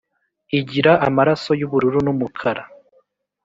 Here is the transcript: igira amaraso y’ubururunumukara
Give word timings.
igira 0.59 0.91
amaraso 1.07 1.51
y’ubururunumukara 1.59 2.63